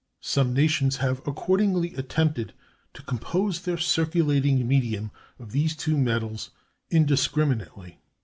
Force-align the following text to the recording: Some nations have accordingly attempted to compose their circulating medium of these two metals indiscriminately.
Some 0.23 0.55
nations 0.55 0.97
have 0.97 1.19
accordingly 1.27 1.93
attempted 1.93 2.53
to 2.95 3.03
compose 3.03 3.61
their 3.61 3.77
circulating 3.77 4.67
medium 4.67 5.11
of 5.37 5.51
these 5.51 5.75
two 5.75 5.95
metals 5.95 6.49
indiscriminately. 6.89 7.99